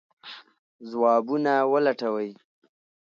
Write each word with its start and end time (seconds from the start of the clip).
ځوابونه 0.89 1.53
ولټوئ. 1.71 2.31